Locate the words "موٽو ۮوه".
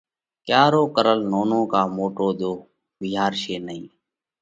1.97-2.55